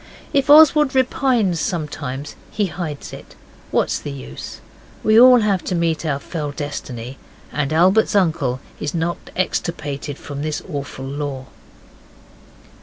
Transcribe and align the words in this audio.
If 0.33 0.49
Oswald 0.49 0.95
repines 0.95 1.59
sometimes, 1.59 2.35
he 2.49 2.65
hides 2.65 3.13
it. 3.13 3.35
What's 3.69 3.99
the 3.99 4.09
use? 4.09 4.59
We 5.03 5.19
all 5.19 5.41
have 5.41 5.63
to 5.65 5.75
meet 5.75 6.07
our 6.07 6.17
fell 6.17 6.49
destiny, 6.49 7.19
and 7.51 7.71
Albert's 7.71 8.15
uncle 8.15 8.59
is 8.79 8.95
not 8.95 9.29
extirpated 9.35 10.17
from 10.17 10.41
this 10.41 10.59
awful 10.67 11.05
law. 11.05 11.45